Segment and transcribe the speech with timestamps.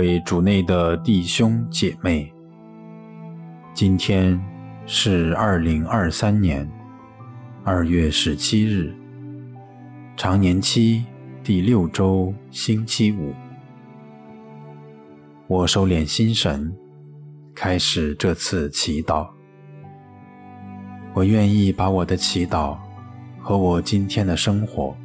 [0.00, 2.32] 为主内的弟兄姐妹，
[3.74, 4.40] 今天
[4.86, 6.66] 是二零二三年
[7.64, 8.94] 二月十七日，
[10.16, 11.04] 常年期
[11.44, 13.34] 第六周星期五。
[15.46, 16.74] 我收敛心神，
[17.54, 19.28] 开始这次祈祷。
[21.12, 22.74] 我愿意把我的祈祷
[23.38, 24.96] 和我今天的生活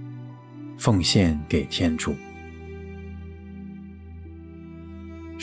[0.77, 2.16] 奉献给天主。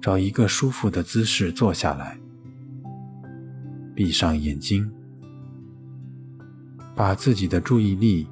[0.00, 2.18] 找一个舒服的姿势坐下来，
[3.94, 4.90] 闭上眼睛，
[6.94, 8.28] 把自己的注意力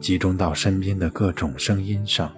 [0.00, 2.32] 集中到身边的各种声音上，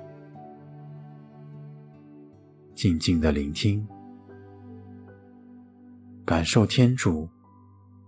[2.75, 3.87] 静静的聆听，
[6.25, 7.29] 感受天主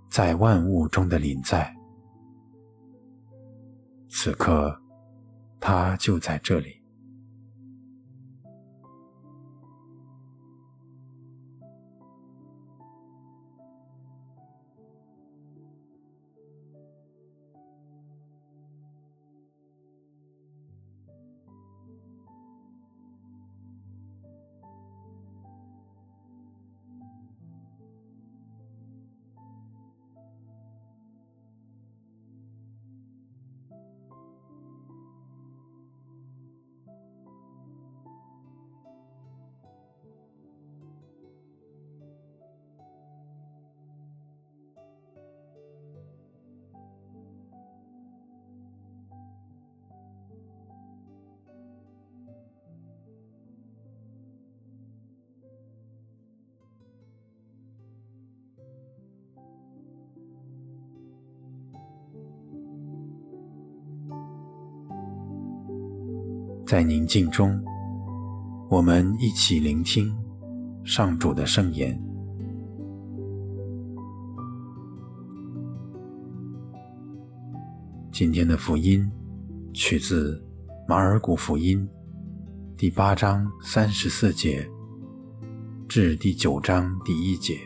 [0.08, 1.74] 在万物中的临在。
[4.08, 4.78] 此刻，
[5.61, 6.81] 他就在这里。
[66.72, 67.62] 在宁静中，
[68.70, 70.10] 我们一起聆听
[70.83, 72.02] 上主的圣言。
[78.10, 79.06] 今天的福音
[79.74, 80.42] 取自
[80.88, 81.86] 马尔谷福音
[82.74, 84.66] 第八章三十四节
[85.86, 87.58] 至第九章第一节。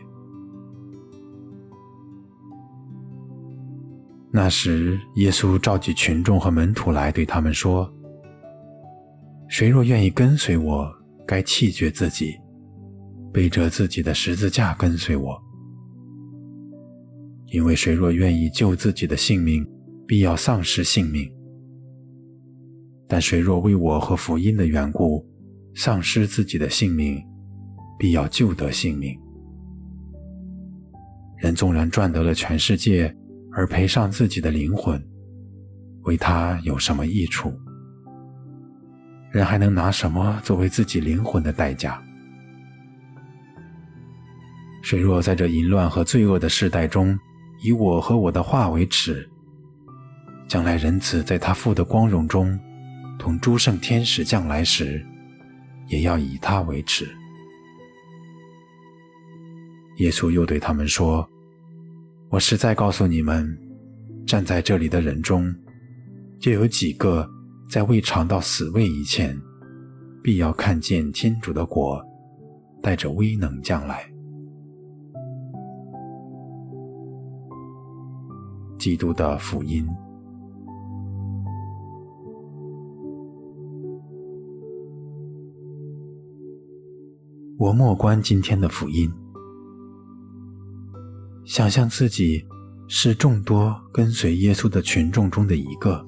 [4.29, 7.89] 那时，耶稣召集群众和门徒来，对他们说。
[9.49, 10.93] 谁若愿意跟随我，
[11.25, 12.35] 该弃绝自己，
[13.31, 15.41] 背着自己的十字架跟随我。
[17.47, 19.65] 因为谁若愿意救自己的性命，
[20.05, 21.31] 必要丧失性命；
[23.07, 25.25] 但谁若为我和福音的缘故，
[25.73, 27.23] 丧失自己的性命，
[27.97, 29.17] 必要救得性命。
[31.37, 33.15] 人纵然赚得了全世界，
[33.53, 35.01] 而赔上自己的灵魂，
[36.01, 37.53] 为他有什么益处？
[39.31, 42.01] 人还能拿什么作为自己灵魂的代价？
[44.81, 47.19] 谁若在这淫乱和罪恶的世代中，
[47.61, 49.29] 以我和我的话为耻，
[50.47, 52.57] 将来仁慈在他父的光荣中，
[53.19, 55.05] 同诸圣天使降来时，
[55.87, 57.05] 也要以他为耻。
[59.97, 61.27] 耶稣又对他们说
[62.29, 63.57] ：“我实在告诉你们，
[64.25, 65.53] 站在这里的人中，
[66.39, 67.29] 就有几个。”
[67.69, 69.37] 在未尝到死位以前，
[70.23, 72.01] 必要看见天主的国
[72.81, 74.09] 带着威能将来。
[78.77, 79.85] 基督的福音。
[87.57, 89.11] 我默观今天的福音，
[91.43, 92.45] 想象自己
[92.87, 96.07] 是众多跟随耶稣的群众中的一个。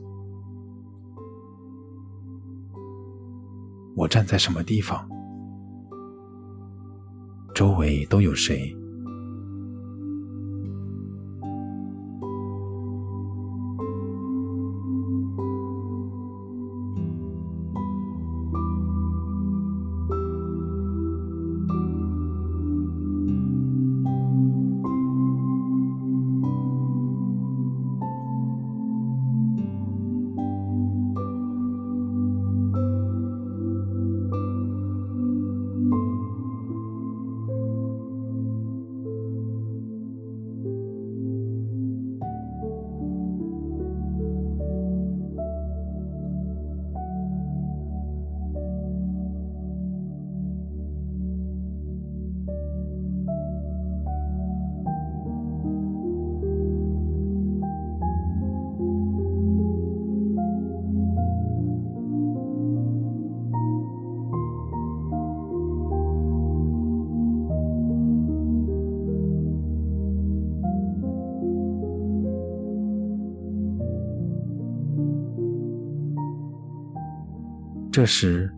[4.00, 5.06] 我站在什么地方？
[7.54, 8.74] 周围都有谁？
[78.00, 78.50] 这时，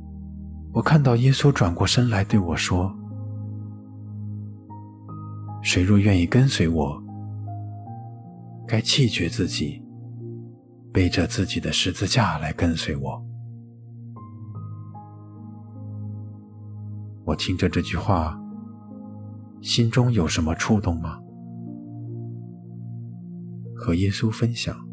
[0.71, 2.95] 我看到耶稣转过身来对我说
[5.63, 7.03] ：“谁若愿意跟随我，
[8.67, 9.83] 该弃绝自己，
[10.93, 13.25] 背着自己的十字架来跟随我。”
[17.25, 18.39] 我听着这句话，
[19.59, 21.17] 心中有什么触动吗？
[23.75, 24.90] 和耶稣分享。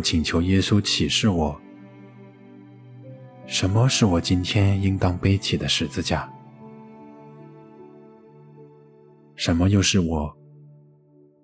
[0.00, 1.60] 请求耶稣启示我，
[3.46, 6.30] 什么是我今天应当背起的十字架？
[9.36, 10.36] 什么又是我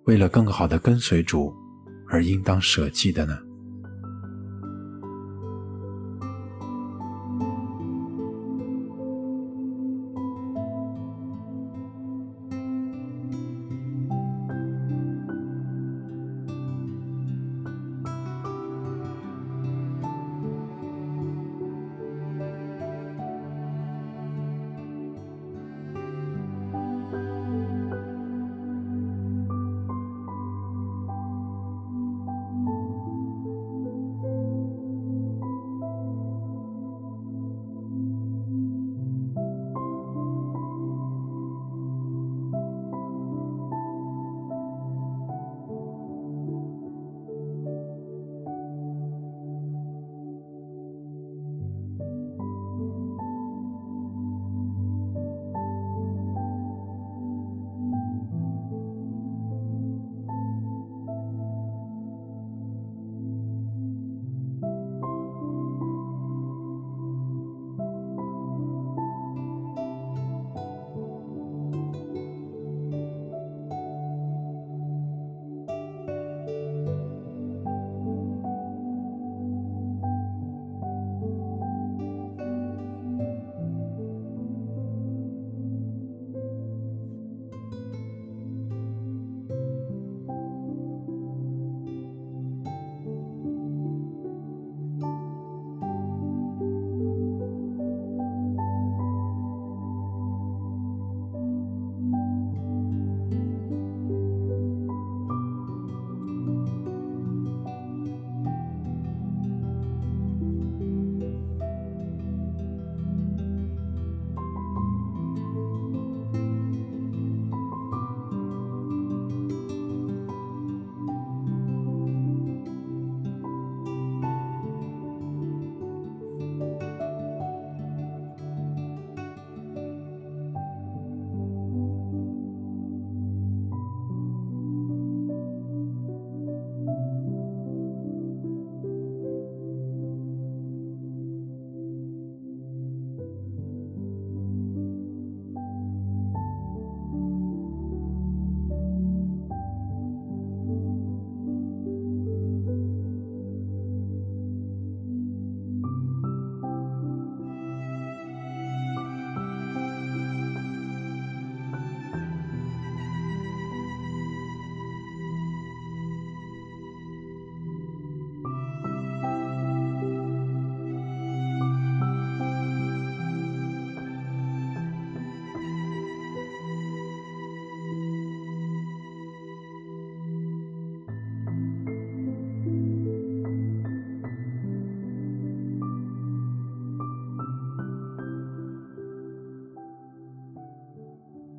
[0.04, 1.54] 为了更好的跟随主
[2.08, 3.38] 而应当舍弃的呢？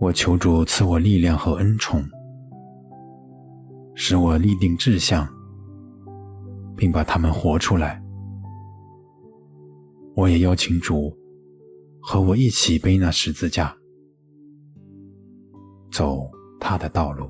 [0.08, 2.02] 我求主赐我力量和恩宠，
[3.94, 5.28] 使我立定志向，
[6.78, 8.02] 并把他们活出来。
[10.16, 11.14] 我也邀请主
[12.00, 13.76] 和我一起背那十字架，
[15.92, 17.30] 走他的道路。